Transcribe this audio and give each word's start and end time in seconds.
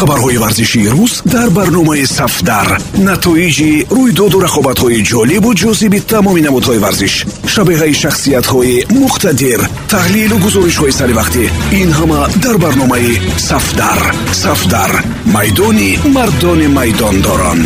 хабарҳои 0.00 0.38
варзишии 0.44 0.88
рӯз 0.94 1.14
дар 1.34 1.48
барномаи 1.58 2.04
сафдар. 2.18 2.68
Натоиҷи 3.08 3.72
рӯйдоду 3.96 4.38
рақобатҳои 4.46 5.04
ҷолибу 5.10 5.50
ҷозиби 5.62 5.98
тамоми 6.12 6.42
намудҳои 6.46 6.82
варзиш 6.84 7.14
шабеҳаи 7.54 7.94
шахсиятҳои 8.02 8.76
муқтадир 9.02 9.60
таҳлилу 9.92 10.36
гузоришҳои 10.44 10.96
саривақтӣ 11.00 11.44
ин 11.80 11.90
ҳама 11.98 12.20
дар 12.44 12.56
барномаи 12.64 13.12
сафдар. 13.48 14.00
Сафдар 14.44 14.92
майдони 15.36 15.92
мардони 16.16 16.68
майдондорон. 16.78 17.60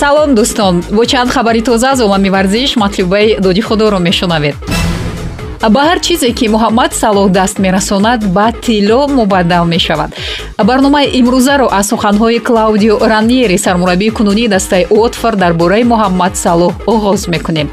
Салом 0.00 0.30
дӯстон. 0.38 0.74
Бо 0.96 1.02
чанд 1.10 1.30
хабари 1.34 1.62
тоза 1.68 1.88
аз 1.92 2.00
омами 2.06 2.30
варзиш 2.36 2.70
матлубаи 2.82 3.36
доди 3.44 3.62
худоро 3.68 3.98
мешунавед 4.08 4.56
ба 5.66 5.82
ҳар 5.88 5.98
чизе 6.06 6.30
ки 6.38 6.46
муҳаммад 6.54 6.92
салоҳ 7.02 7.28
даст 7.38 7.58
мерасонад 7.58 8.20
ба 8.36 8.46
тилло 8.64 9.08
мубаддал 9.18 9.64
мешавад. 9.74 10.10
Барномаи 10.68 11.10
имрӯзаро 11.20 11.66
аз 11.78 11.88
суханҳои 11.90 12.38
клаудио 12.48 12.94
раньери 13.12 13.58
сармураббии 13.58 14.10
кунунии 14.10 14.48
дастаи 14.48 14.86
уотфор 14.90 15.34
дар 15.36 15.52
бораи 15.60 15.84
муҳаммад 15.92 16.34
салоҳ 16.44 16.72
оғоз 16.94 17.28
мекунем. 17.28 17.68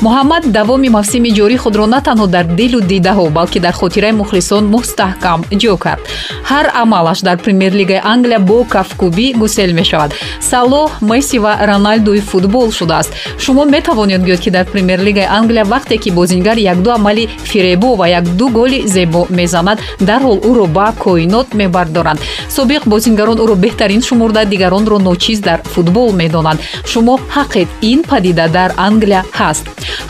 Муҳаммад 0.00 0.42
давоми 0.56 0.88
мавсими 0.88 1.30
ҷорӣ 1.38 1.56
худро 1.56 1.86
на 1.86 2.00
танҳо 2.06 2.26
дар 2.26 2.44
дилу 2.44 2.80
дидаҳо 2.80 3.30
балки 3.38 3.58
дар 3.60 3.74
хотираи 3.80 4.12
мухлисон 4.20 4.64
мустаҳкам 4.74 5.40
ҷо 5.62 5.76
кард. 5.84 6.02
Ҳар 6.50 6.66
амалаш 6.82 7.20
дар 7.26 7.36
премер-лигаи 7.44 8.00
англия 8.12 8.38
бо 8.38 8.58
кафкубӣ 8.74 9.26
гусел 9.40 9.70
мешавад. 9.80 10.10
Салоҳ 10.52 10.90
месси 11.10 11.38
ва 11.44 11.52
роналдуи 11.68 12.20
футбол 12.30 12.68
шудааст. 12.78 13.10
Шумо 13.38 13.64
метавонед 13.64 14.22
гӯед 14.28 14.40
ки 14.44 14.50
дар 14.50 14.64
премер-лигаи 14.72 15.28
англия 15.38 15.64
вақте 15.64 15.96
ки 16.02 16.10
бозингар 16.10 16.56
якду 16.56 16.90
амали 16.90 17.25
фиребо 17.50 17.94
ва 17.94 18.06
якду 18.08 18.48
голи 18.48 18.86
зебо 18.86 19.26
мезанад. 19.30 19.78
Дарҳол 20.00 20.38
ӯро 20.50 20.66
ба 20.66 20.92
коинот 20.98 21.54
мебардоранд. 21.54 22.20
Собиқ 22.56 22.82
бозингарон 22.86 23.38
ӯро 23.38 23.54
беҳтарин 23.64 24.02
шумурда 24.02 24.44
дигаронро 24.44 24.98
ночиз 24.98 25.40
дар 25.40 25.60
футбол 25.64 26.12
медонанд 26.12 26.60
шумо 26.84 27.14
ҳаққед 27.36 27.68
ин 27.82 28.02
падида 28.10 28.48
дар 28.48 28.70
англия 28.76 29.24
ҳаст. 29.38 29.64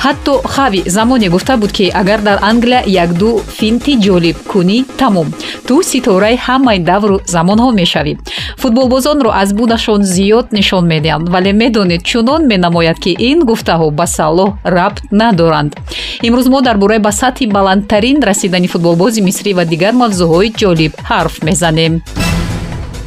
Ҳатто 0.05 0.33
хави 0.55 0.83
замоне 0.87 1.29
гуфта 1.29 1.57
буд 1.57 1.73
ки 1.73 1.91
агар 2.01 2.21
дар 2.21 2.39
англия 2.43 2.83
якду 2.87 3.41
финти 3.59 3.93
ҷолиб 4.07 4.37
кунӣ 4.51 4.79
тамом. 4.99 5.29
Ту 5.67 5.83
ситораи 5.83 6.37
ҳамаи 6.47 6.79
давру 6.91 7.17
замонҳо 7.35 7.71
мешавӣ. 7.81 8.13
Футболбозонро 8.63 9.31
аз 9.43 9.53
будашон 9.53 10.01
зиёд 10.03 10.47
нишон 10.53 10.85
медиҳанд 10.93 11.29
вале 11.35 11.53
медонед 11.53 12.03
чунон 12.11 12.43
менамояд 12.53 12.99
ки 13.05 13.13
ин 13.31 13.39
гуфтаҳо 13.51 13.91
ба 13.99 14.07
салоҳ 14.07 14.51
рабт 14.77 15.03
надоранд. 15.21 15.73
Имрӯз 16.27 16.47
мо 16.53 16.61
дар 16.67 16.77
бораи 16.83 16.99
ба 17.07 17.13
сатҳи 17.13 17.47
баландтарин 17.57 18.19
расидани 18.29 18.69
футболбози 18.75 19.21
мисрӣ 19.29 19.51
ва 19.59 19.65
дигар 19.73 19.95
мавзӯъҳои 20.03 20.51
ҷолиб 20.61 20.93
ҳарф 21.09 21.35
мезанем 21.49 21.93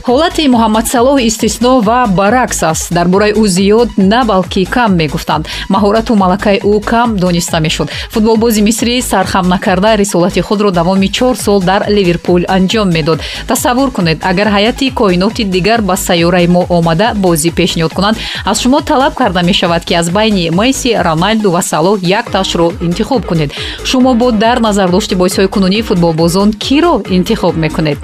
ҳолати 0.07 0.47
муҳаммад 0.55 0.85
салоҳ 0.95 1.17
истисно 1.29 1.81
ва 1.87 1.99
баръакс 2.19 2.63
аст. 2.71 2.93
Дар 2.93 3.07
бораи 3.07 3.33
ӯ 3.33 3.45
зиёд 3.57 3.89
на 3.97 4.23
балки 4.25 4.65
кам 4.65 4.91
мегуфтанд. 4.95 5.47
Маҳорату 5.73 6.15
малакаи 6.15 6.59
ӯ 6.71 6.75
кам 6.91 7.17
дониста 7.17 7.59
мешуд. 7.59 7.89
Футболбози 8.13 8.61
мисрӣ 8.61 9.01
сархам 9.01 9.45
накарда 9.47 9.97
рисолати 9.97 10.41
худро 10.41 10.71
давоми 10.71 11.07
чор 11.07 11.35
сол 11.45 11.59
дар 11.61 11.81
ливерпул 11.97 12.41
анҷом 12.47 12.87
медод. 12.95 13.19
Тасаввур 13.47 13.91
кунед 13.91 14.17
агар 14.23 14.47
ҳайати 14.55 14.93
коиноти 14.99 15.43
дигар 15.43 15.81
ба 15.81 15.95
сайёраи 16.07 16.47
мо 16.47 16.61
омада 16.69 17.07
бозӣ 17.15 17.49
пешниҳод 17.59 17.93
кунанд. 17.93 18.17
Аз 18.45 18.57
шумо 18.61 18.79
талаб 18.81 19.13
карда 19.19 19.41
мешавад 19.43 19.83
ки 19.85 19.93
аз 19.93 20.09
байни 20.09 20.49
месси 20.59 20.89
роналду 21.07 21.51
ва 21.51 21.61
салоҳ 21.71 21.97
якташро 22.19 22.67
интихоб 22.87 23.25
кунед. 23.25 23.51
Шумо 23.83 24.13
бо 24.13 24.31
дар 24.31 24.57
назардошти 24.59 25.15
боисҳои 25.15 25.47
кунунии 25.47 25.81
футболбозон 25.81 26.53
киро 26.53 26.93
интихоб 27.09 27.55
мекунед? 27.57 27.97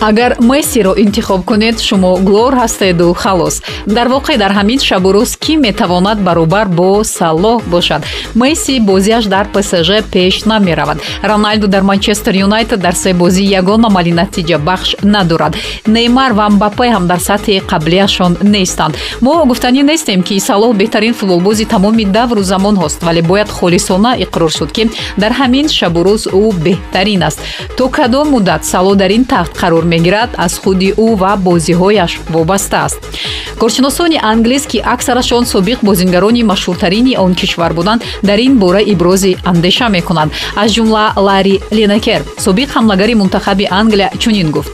Агар 0.00 0.36
мессиро 0.40 0.92
интихоб 1.04 1.29
интихоб 1.30 1.44
кунед 1.44 1.80
шумо 1.80 2.16
глор 2.16 2.54
ҳастеду 2.54 3.14
халос. 3.14 3.62
Дар 3.86 4.08
воқеъ 4.08 4.36
дар 4.38 4.52
ҳамин 4.52 4.80
шабу 4.80 5.12
рӯз 5.12 5.36
кӣ 5.38 5.56
метавонад 5.56 6.18
баробар 6.26 6.66
бо 6.66 7.04
салоҳ 7.04 7.62
бошад? 7.70 8.02
Месси 8.34 8.80
бозиаш 8.80 9.24
дар 9.26 9.46
псж 9.54 9.90
пеш 10.12 10.44
намеравад. 10.44 10.98
Роналду 11.22 11.66
дар 11.68 11.82
манчестер 11.82 12.34
юнайтед 12.34 12.80
дар 12.80 12.94
се 12.94 13.12
бозӣ 13.14 13.42
ягон 13.42 13.84
амали 13.84 14.12
натиҷабахш 14.12 14.96
надорад. 15.02 15.56
Неймар 15.86 16.32
ва 16.32 16.48
мбапе 16.50 16.88
ҳам 16.94 17.06
дар 17.06 17.20
сатҳи 17.28 17.62
қаблияшон 17.70 18.32
нестанд. 18.42 18.96
Мо 19.20 19.44
гуфтанӣ 19.50 19.82
нестем 19.82 20.22
ки 20.22 20.34
салоҳ 20.40 20.72
беҳтарин 20.80 21.14
футболбози 21.14 21.64
тамоми 21.64 22.04
давру 22.04 22.42
замонҳост 22.42 23.02
вале 23.06 23.22
бояд 23.22 23.50
холисона 23.58 24.10
иқрор 24.24 24.50
шуд 24.58 24.70
ки 24.72 24.90
дар 25.22 25.32
ҳамин 25.40 25.66
шабу 25.68 26.00
рӯз 26.06 26.22
ӯ 26.40 26.42
беҳтарин 26.64 27.22
аст. 27.28 27.38
То 27.76 27.88
кадом 27.88 28.26
муддат 28.34 28.62
салоҳ 28.72 28.94
дар 29.02 29.10
ин 29.10 29.24
тахт 29.24 29.52
қарор 29.60 29.84
мегирад 29.84 30.30
аз 30.36 30.54
худи 30.62 30.90
ӯ 31.06 31.19
ва 31.20 31.32
бозиҳояш 31.46 32.12
вобаста 32.34 32.78
аст. 32.86 33.00
Коршиносони 33.60 34.18
англис 34.32 34.64
ки 34.70 34.78
аксарашон 34.94 35.44
собиқ 35.54 35.78
бозингарони 35.82 36.42
машҳуртарини 36.52 37.18
он 37.24 37.32
кишвар 37.40 37.72
буданд 37.78 38.00
дар 38.22 38.38
ин 38.38 38.54
бора 38.62 38.80
ибрози 38.92 39.36
андеша 39.44 39.88
мекунанд. 39.88 40.32
Аз 40.56 40.68
ҷумла 40.76 41.04
ларри 41.26 41.60
ленекер 41.76 42.20
собиқ 42.46 42.68
ҳамлагари 42.76 43.14
мунтахаби 43.14 43.66
англия 43.70 44.10
чунин 44.18 44.50
гуфт. 44.50 44.72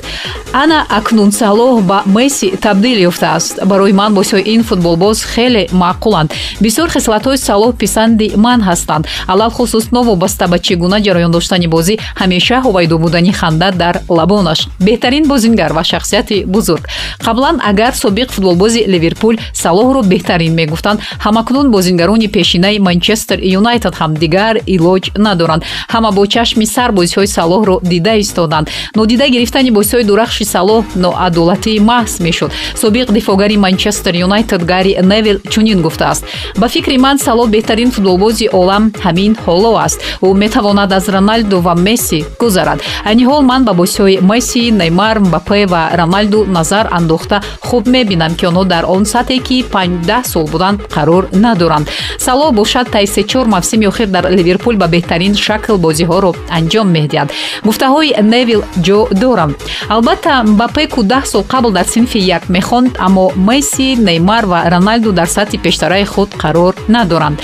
Ана 0.62 0.86
акнун 0.98 1.30
салоҳ 1.42 1.82
ба 1.90 1.98
месси 2.06 2.48
табдил 2.64 2.98
ёфтааст. 3.10 3.54
Барои 3.70 3.92
ман 3.92 4.14
босиҳои 4.14 4.48
ин 4.54 4.62
футболбоз 4.68 5.16
хеле 5.32 5.62
маъқуланд. 5.82 6.30
Бисёр 6.64 6.88
хислатҳои 6.94 7.38
салоҳ 7.48 7.72
писанди 7.82 8.32
ман 8.36 8.60
ҳастанд. 8.68 9.04
Алалхусус 9.32 9.86
новобаста 9.96 10.44
ба 10.52 10.58
чӣ 10.58 10.74
гуна 10.82 10.98
ҷараён 11.06 11.32
доштани 11.36 11.66
бозӣ 11.74 11.94
ҳамеша 12.20 12.56
ҳовайдо 12.64 12.96
будани 13.04 13.32
ханда 13.40 13.68
дар 13.82 13.94
лабонаш. 14.08 14.60
Беҳтарин 14.86 15.24
бозингар 15.32 15.70
ва 15.76 15.82
шахсияти 15.92 16.35
бузург. 16.44 16.88
Қаблан 17.26 17.60
агар 17.70 17.94
собиқ 17.94 18.28
футболбози 18.30 18.84
ливерпул 18.86 19.34
салоҳро 19.52 20.02
беҳтарин 20.12 20.54
мегуфтанд 20.54 21.00
ҳамакнун 21.24 21.70
бозингарони 21.70 22.28
пешинаи 22.28 22.78
манчестер 22.78 23.38
юнайтед 23.58 23.94
ҳам 24.00 24.12
дигар 24.22 24.54
илоҷ 24.74 25.04
надоранд. 25.26 25.62
Ҳама 25.92 26.10
бо 26.16 26.26
чашми 26.26 26.66
сар 26.66 26.90
бозиҳои 26.98 27.28
салоҳро 27.38 27.76
дида 27.82 28.14
истоданд. 28.24 28.66
Нодида 28.96 29.26
гирифтани 29.34 29.70
бозиҳои 29.78 30.04
дурахши 30.10 30.44
салоҳ 30.54 30.82
ноадолатии 31.04 31.78
маҳз 31.90 32.14
мешуд. 32.26 32.50
Собиқ 32.82 33.06
дифоъгари 33.16 33.56
манчестер 33.56 34.14
юнайтед 34.26 34.62
гари 34.72 34.92
невил 35.12 35.38
чунин 35.52 35.78
гуфтааст. 35.86 36.22
Ба 36.60 36.66
фикри 36.74 36.96
ман 37.06 37.16
салоҳ 37.26 37.48
беҳтарин 37.54 37.90
футболбози 37.96 38.46
олам 38.60 38.84
ҳамин 39.04 39.32
ҳоло 39.44 39.72
аст. 39.86 39.98
Ӯ 40.26 40.28
метавонад 40.42 40.90
аз 40.98 41.06
роналду 41.14 41.56
ва 41.66 41.74
месси 41.86 42.18
гузарад. 42.40 42.78
Айни 43.08 43.24
ҳол 43.30 43.42
ман 43.50 43.62
ба 43.68 43.72
бозиҳои 43.80 44.20
месси 44.30 44.62
неймар 44.80 45.16
мбапе 45.26 45.60
ва 45.72 45.82
роналду 46.00 46.25
назар 46.46 46.88
андохта 46.90 47.40
хуб 47.60 47.86
мебинам 47.86 48.34
ки 48.34 48.46
онҳо 48.46 48.64
дар 48.64 48.84
он 48.84 49.04
сатҳе 49.04 49.38
ки 49.38 49.64
панҷдаҳ 49.74 50.22
сол 50.32 50.46
буданд 50.52 50.78
қарор 50.94 51.24
надоранд. 51.44 51.86
Салоҳ 52.18 52.50
бошад 52.60 52.86
таи 52.90 53.06
сечор 53.06 53.46
мавсими 53.46 53.86
охир 53.86 54.06
дар 54.06 54.24
ливерпул 54.38 54.76
ба 54.76 54.86
беҳтарин 54.94 55.34
шакл 55.34 55.76
бозиҳоро 55.86 56.30
анҷом 56.58 56.88
медиҳад. 56.96 57.28
Гуфтаҳои 57.66 58.14
невил 58.32 58.62
ҷо 58.86 58.98
дорам. 59.22 59.50
Албатта 59.88 60.32
мбапе 60.42 60.86
ку 60.94 61.00
даҳ 61.02 61.24
сол 61.32 61.44
қабл 61.52 61.70
дар 61.72 61.86
синфи 61.94 62.18
як 62.18 62.48
мехонд 62.48 62.92
аммо 63.06 63.32
месси 63.48 63.96
неймар 64.08 64.44
ва 64.46 64.58
роналду 64.72 65.12
дар 65.12 65.28
сатҳи 65.36 65.58
пештараи 65.58 66.04
худ 66.04 66.30
қарор 66.42 66.74
надоранд. 66.88 67.38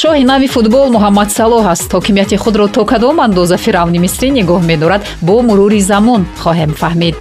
Шоҳи 0.00 0.24
нави 0.24 0.48
футбол 0.54 0.88
муҳаммад 0.96 1.28
салоҳ 1.38 1.64
аст. 1.74 1.88
Ҳокимияти 1.94 2.36
худро 2.36 2.66
то 2.74 2.84
кадом 2.84 3.16
андоза 3.26 3.56
фиравни 3.64 3.98
мисрӣ 4.04 4.28
нигоҳ 4.38 4.60
медорад 4.70 5.02
бо 5.26 5.36
мурури 5.48 5.80
замон 5.90 6.22
хоҳем 6.42 6.72
фаҳмид 6.80 7.16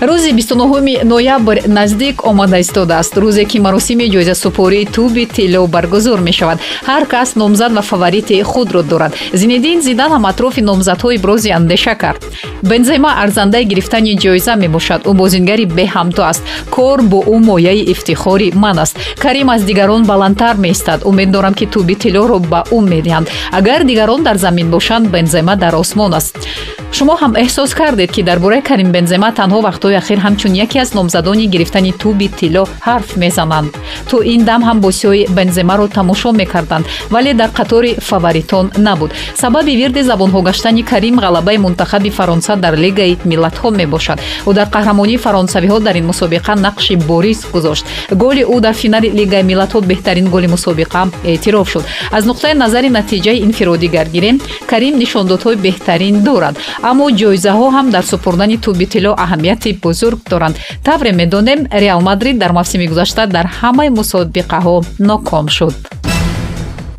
рӯзи 0.00 0.32
29 0.32 1.04
ноябр 1.04 1.58
наздик 1.66 2.26
омада 2.26 2.60
истодааст. 2.60 3.16
Рӯзе 3.16 3.44
ки 3.44 3.58
маросими 3.58 4.06
ҷоизасупории 4.14 4.88
туби 4.94 5.26
тилло 5.26 5.66
баргузор 5.66 6.20
мешавад. 6.20 6.58
Ҳар 6.86 7.06
кас 7.06 7.34
номзад 7.34 7.72
ва 7.72 7.82
фаворити 7.82 8.42
худро 8.42 8.82
дорад. 8.82 9.12
Зинедин 9.32 9.82
зидан 9.82 10.10
ҳам 10.12 10.24
атрофи 10.30 10.60
номзадҳо 10.60 11.08
ибрози 11.16 11.50
андеша 11.50 11.94
кард. 11.94 12.20
Бензема 12.62 13.10
арзандаи 13.22 13.64
гирифтани 13.64 14.16
ҷоиза 14.24 14.54
мебошад. 14.56 15.00
Ӯ 15.04 15.12
бозингари 15.12 15.64
беҳамто 15.78 16.22
аст. 16.30 16.42
Кор 16.70 17.02
бо 17.02 17.18
ӯ 17.34 17.36
мояи 17.48 17.82
ифтихори 17.92 18.52
ман 18.54 18.78
аст. 18.78 18.96
Карим 19.18 19.48
аз 19.50 19.62
дигарон 19.64 20.02
баландтар 20.04 20.56
меистад. 20.56 21.00
Умед 21.04 21.30
дорам 21.30 21.54
ки 21.54 21.66
туби 21.66 21.94
тиллоро 21.94 22.38
ба 22.38 22.60
ӯ 22.76 22.78
медиҳанд. 22.92 23.26
Агар 23.52 23.84
дигарон 23.84 24.22
дар 24.22 24.36
замин 24.36 24.70
бошанд 24.70 25.08
бензема 25.14 25.56
дар 25.56 25.74
осмон 25.74 26.14
аст. 26.14 26.36
Шумо 26.92 27.14
ҳам 27.22 27.32
эҳсос 27.42 27.70
кардед 27.80 28.10
ки 28.14 28.22
дар 28.22 28.38
бораи 28.44 28.62
карим 28.68 28.90
бензема 28.96 29.28
танҳо 29.38 29.58
вақтҳое 29.68 29.89
ҳафтаҳои 29.90 29.96
ахир 30.02 30.18
ҳамчун 30.26 30.52
яке 30.54 30.80
аз 30.80 30.94
номзадони 30.94 31.46
гирифтани 31.46 31.92
туби 31.92 32.28
тилло 32.28 32.64
ҳарф 32.86 33.16
мезананд. 33.16 33.70
То 34.10 34.22
ин 34.22 34.44
дам 34.44 34.62
ҳам 34.62 34.78
босиҳои 34.80 35.26
бенземаро 35.36 35.86
тамошо 35.88 36.32
мекарданд 36.32 36.84
вале 37.10 37.34
дар 37.34 37.50
қатори 37.58 38.00
фаворитон 38.00 38.70
набуд. 38.78 39.10
Сабаби 39.34 39.76
вирди 39.76 40.02
забонҳо 40.10 40.42
гаштани 40.42 40.82
карим 40.82 41.16
ғалабаи 41.24 41.58
мунтахаби 41.58 42.10
фаронса 42.10 42.56
дар 42.56 42.74
лигаи 42.84 43.18
миллатҳо 43.30 43.70
мебошад. 43.70 44.18
Ӯ 44.46 44.52
дар 44.58 44.68
қаҳрамонии 44.74 45.22
фаронсавиҳо 45.24 45.78
дар 45.80 45.96
ин 46.00 46.06
мусобиқа 46.12 46.54
нақши 46.66 46.94
борис 47.10 47.40
гузошт. 47.52 47.84
Голи 48.10 48.42
ӯ 48.54 48.60
дар 48.60 48.74
финали 48.74 49.08
лигаи 49.20 49.42
миллатҳо 49.50 49.80
беҳтарин 49.90 50.26
голи 50.34 50.46
мусобиқа 50.54 51.02
эътироф 51.24 51.68
шуд. 51.72 51.84
Аз 52.16 52.24
нуқтаи 52.30 52.54
назари 52.54 52.88
натиҷаи 52.98 53.42
инфиродигаргирӣ 53.46 54.30
карим 54.70 54.94
нишондодҳои 55.02 55.56
беҳтарин 55.66 56.16
дорад. 56.28 56.54
Аммо 56.90 57.06
ҷоизаҳо 57.20 57.66
ҳам 57.76 57.86
дар 57.94 58.04
супурдани 58.12 58.56
туби 58.64 58.86
тилло 58.92 59.12
аҳамияти 59.24 59.70
бузург 59.82 60.20
доранд. 60.28 60.56
Тавре 60.84 61.12
медонем 61.12 61.66
реал 61.70 62.00
мадрид 62.00 62.38
дар 62.38 62.52
мавсими 62.52 62.86
гузашта 62.86 63.26
дар 63.26 63.46
ҳамаи 63.60 63.88
мусобиқаҳо 63.88 64.84
ноком 64.98 65.48
шуд 65.48 65.74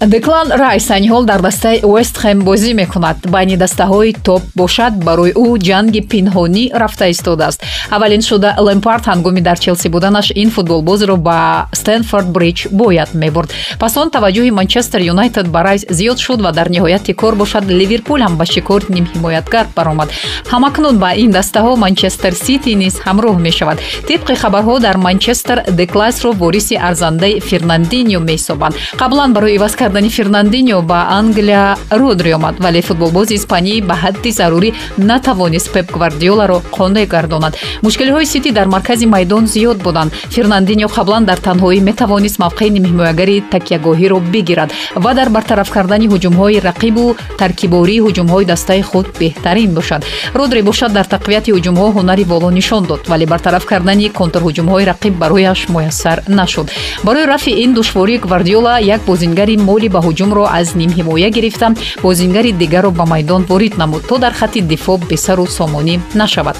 деклан 0.07 0.51
райс 0.51 0.89
айни 0.91 1.09
ҳол 1.09 1.25
дар 1.25 1.41
дастаи 1.41 1.79
уэстхэм 1.83 2.39
бозӣ 2.41 2.73
мекунад. 2.73 3.17
Байни 3.29 3.55
дастаҳои 3.57 4.15
топ 4.23 4.41
бошад 4.55 4.93
барои 5.03 5.31
ӯ 5.31 5.59
ҷанги 5.67 6.01
пинҳонӣ 6.11 6.71
рафта 6.73 7.05
истодааст. 7.09 7.63
Аввалин 7.91 8.21
шуда 8.21 8.55
лемпард 8.67 9.05
ҳангоми 9.05 9.41
дар 9.41 9.59
челси 9.59 9.87
буданаш 9.89 10.31
ин 10.35 10.49
футболбозиро 10.49 11.17
ба 11.17 11.67
стенфорд 11.73 12.27
бридж 12.27 12.67
бояд 12.71 13.13
мебурд. 13.13 13.53
Пас 13.79 13.97
он 13.97 14.09
таваҷҷӯҳи 14.09 14.51
манчестер 14.51 15.01
юнайтед 15.01 15.47
ба 15.47 15.63
райс 15.63 15.85
зиёд 15.89 16.17
шуд 16.17 16.41
ва 16.41 16.51
дар 16.51 16.69
ниҳояти 16.69 17.13
кор 17.13 17.35
бошад 17.35 17.63
ливерпул 17.69 18.19
ҳам 18.25 18.37
ба 18.37 18.45
шикори 18.45 18.85
нимҳимоятгар 18.89 19.65
баромад. 19.75 20.09
Ҳамакнун 20.51 20.97
ба 20.97 21.13
ин 21.13 21.31
дастаҳо 21.31 21.75
манчестер 21.75 22.33
сити 22.33 22.73
низ 22.75 22.95
ҳамроҳ 23.05 23.35
мешавад. 23.47 23.77
Тибқи 24.07 24.33
хабарҳо 24.41 24.79
дар 24.79 24.97
манчестер 24.97 25.57
деклайсро 25.81 26.31
вориси 26.31 26.75
арзандаи 26.89 27.39
фернандиньо 27.39 28.19
meҳисобанд 28.19 28.73
қаблан 29.01 29.33
барои 29.33 29.55
иваз 29.55 29.75
кардани 29.91 30.09
фернандиньо 30.09 30.81
ба 30.81 31.07
англия 31.09 31.75
родри 31.91 32.31
омад 32.33 32.55
вале 32.59 32.81
футболбози 32.81 33.35
испанӣ 33.35 33.81
ба 33.81 33.95
ҳадди 34.03 34.31
зарурӣ 34.31 34.69
натавонист 34.97 35.73
пеп 35.73 35.91
гвардиоларо 35.91 36.61
қонеъ 36.77 37.05
гардонад. 37.05 37.57
Мушкилиҳои 37.83 38.25
сити 38.25 38.51
дар 38.51 38.67
маркази 38.67 39.05
майдон 39.05 39.47
зиёд 39.47 39.83
буданд. 39.83 40.13
Фернандиньо 40.35 40.87
қаблан 40.87 41.25
дар 41.25 41.39
танҳоӣ 41.47 41.81
метавонист 41.81 42.39
мавқеи 42.39 42.69
нимҳимоягари 42.75 43.43
такягоҳиро 43.51 44.19
бигирад 44.33 44.69
ва 44.95 45.13
дар 45.13 45.29
бартараф 45.29 45.69
кардани 45.69 46.07
ҳуҷумҳои 46.07 46.61
рақибу 46.69 47.15
таркибории 47.37 48.01
ҳуҷумҳои 48.05 48.45
дастаи 48.45 48.81
худ 48.81 49.05
беҳтарин 49.19 49.73
бошад. 49.73 50.05
Родри 50.39 50.61
бошад 50.61 50.91
дар 50.93 51.05
тақвияти 51.15 51.51
ҳуҷумҳо 51.55 51.87
ҳунари 51.97 52.23
боло 52.23 52.49
нишон 52.49 52.83
дод 52.85 53.01
вале 53.11 53.25
бартараф 53.25 53.65
кардани 53.65 54.07
контрҳуҷумҳои 54.19 54.87
рақиб 54.91 55.13
барояш 55.23 55.59
муяссар 55.69 56.17
нашуд. 56.27 56.67
Барои 57.03 57.25
рафъи 57.33 57.59
ин 57.63 57.73
душворӣ 57.73 58.15
гвардиола 58.25 58.79
як 58.95 59.01
бозингари 59.01 59.57
моли 59.57 59.80
ба 59.89 59.99
ҳуҷумро 59.99 60.43
аз 60.59 60.75
нимҳимоя 60.75 61.29
гирифта. 61.29 61.67
Бозингари 62.03 62.51
дигарро 62.51 62.91
ба 62.91 63.05
майдон 63.05 63.45
ворид 63.49 63.77
намуд 63.77 64.07
то 64.07 64.17
дар 64.17 64.33
хатти 64.33 64.61
дифоъ 64.61 64.97
бесару 64.97 65.45
сомонӣ 65.47 65.99
нашавад. 66.15 66.57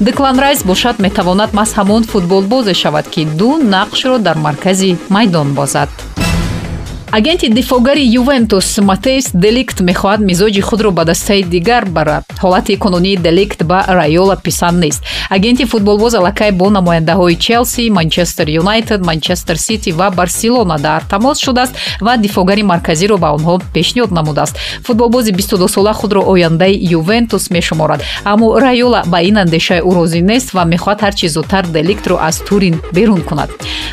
Деклан 0.00 0.38
райс 0.38 0.64
бошад 0.64 0.98
метавонад 0.98 1.50
маҳз 1.52 1.70
ҳамон 1.78 2.02
футболбозе 2.02 2.74
шавад 2.74 3.06
ки 3.08 3.24
ду 3.24 3.58
нақшро 3.74 4.18
дар 4.18 4.36
маркази 4.36 4.96
майдон 5.08 5.54
бозад 5.54 6.13
агенти 7.16 7.48
дифоъгари 7.48 8.04
ювентус 8.14 8.78
матеис 8.78 9.30
деликт 9.34 9.80
мехоҳад 9.80 10.20
мизоҷи 10.30 10.60
худро 10.60 10.90
ба 10.90 11.04
дастаи 11.04 11.42
дигар 11.42 11.84
барад. 11.84 12.24
Ҳолати 12.42 12.76
кунунии 12.76 13.16
деликт 13.16 13.64
ба 13.64 13.84
райола 13.88 14.36
писанд 14.36 14.78
нест. 14.84 15.02
Агенти 15.30 15.64
футболбоз 15.64 16.14
аллакай 16.14 16.50
бо 16.50 16.70
намояндаҳои 16.70 17.36
челси 17.36 17.90
манчестер 17.90 18.46
юнайтед 18.48 19.00
манчестер 19.06 19.56
сити 19.56 19.92
ва 19.92 20.10
барселона 20.10 20.78
дар 20.78 21.02
тамос 21.02 21.38
шудааст 21.44 21.74
ва 22.00 22.16
дифоъгари 22.16 22.62
марказиро 22.62 23.16
ба 23.18 23.28
онҳо 23.36 23.54
пешниҳод 23.74 24.10
намудааст. 24.10 24.58
Футболбози 24.86 25.32
бистудусола 25.32 25.92
худро 25.92 26.20
ояндаи 26.32 26.74
ювентус 26.98 27.50
мешуморад. 27.50 28.00
Аммо 28.24 28.60
райола 28.60 29.02
ба 29.06 29.18
ин 29.22 29.36
андешаи 29.36 29.80
ӯ 29.88 29.90
розӣ 29.96 30.20
нест 30.30 30.48
ва 30.56 30.62
мехоҳад 30.64 30.98
ҳарчи 31.04 31.26
зудтар 31.28 31.64
деликтро 31.66 32.18
аз 32.28 32.36
турин 32.48 32.80
берун 32.92 33.22
кунад 33.28 33.50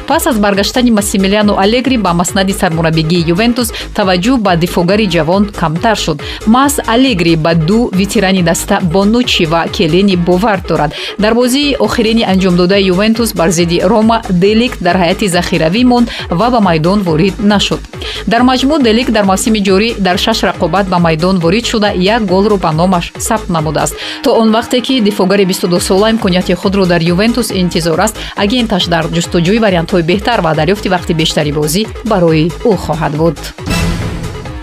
пас 0.08 0.28
аз 0.28 0.38
баргаштани 0.40 0.92
массимилиано 0.92 1.54
алегри 1.58 1.98
ба 1.98 2.14
маснади 2.14 2.54
сармураббигӣ 2.54 3.12
бозиги 3.12 3.30
ювентус 3.34 3.70
таваҷҷӯҳ 3.98 4.38
ба 4.46 4.56
дифоъгари 4.64 5.08
ҷавон 5.16 5.44
камтар 5.60 5.98
шуд. 6.04 6.18
Мас 6.48 6.74
алегри 6.88 7.36
ба 7.36 7.56
ду 7.56 7.90
ветирани 8.00 8.44
даста 8.44 8.80
бонучи 8.94 9.46
ва 9.46 9.62
келени 9.76 10.16
бовар 10.16 10.60
дорад. 10.70 10.92
Дар 11.20 11.34
бозии 11.34 11.76
охирини 11.80 12.24
анҷомдодаи 12.32 12.88
ювентус 12.94 13.34
бар 13.34 13.50
зидди 13.50 13.82
рома 13.92 14.22
делик 14.30 14.74
дар 14.86 14.96
ҳайати 15.02 15.28
захиравӣ 15.28 15.84
монд 15.92 16.08
ва 16.40 16.48
ба 16.54 16.60
майдон 16.60 17.00
ворид 17.08 17.36
нашуд. 17.40 17.80
Дар 18.28 18.42
маҷмӯъ 18.42 18.78
делик 18.88 19.12
дар 19.12 19.26
мавсими 19.32 19.60
ҷорӣ 19.68 19.90
дар 20.06 20.18
шаш 20.18 20.40
рақобат 20.50 20.86
ба 20.94 20.98
майдон 21.00 21.36
ворид 21.44 21.66
шуда 21.72 21.90
як 22.16 22.22
голро 22.26 22.58
ба 22.58 22.72
номаш 22.72 23.06
сабт 23.18 23.50
намудааст. 23.50 23.96
То 24.24 24.30
он 24.42 24.48
вақте 24.58 24.82
ки 24.82 25.02
дифоъгари 25.02 25.46
22сола 25.46 26.10
имконияти 26.12 26.54
худро 26.54 26.86
дар 26.86 27.02
ювентус 27.02 27.48
интизор 27.52 28.00
аст 28.00 28.16
агенташ 28.36 28.84
дар 28.94 29.06
ҷустуҷӯи 29.16 29.60
вариантҳои 29.92 30.10
беҳтар 30.12 30.40
ва 30.46 30.52
дарёфти 30.60 30.88
вақти 30.96 31.14
бештари 31.22 31.52
бозӣ 31.60 31.84
барои 32.12 32.46
ӯ 32.72 32.74
хоҳад 32.86 33.14
буд. 33.22 33.38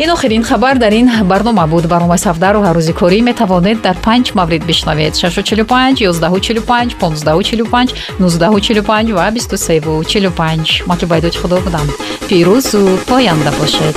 Ин 0.03 0.11
охирин 0.15 0.43
хабар 0.51 0.77
дар 0.85 0.93
ин 1.01 1.09
барнома 1.31 1.67
буд. 1.73 1.85
Барномаи 1.93 2.19
сафдару 2.27 2.61
ҳаррӯзи 2.67 2.93
корӣ 3.01 3.19
метавонед 3.31 3.79
дар 3.87 3.97
панҷ 4.07 4.27
маврид 4.39 4.65
бишнавед. 4.71 5.13
645 5.15 6.03
145 6.03 6.95
1545 7.01 7.95
1945 8.19 9.13
ва 9.19 9.31
2345 9.31 10.87
матлубайдоди 10.91 11.39
худо 11.39 11.57
будам. 11.67 11.87
Пирӯзу 12.29 12.83
поянда 13.09 13.53
бошед 13.61 13.97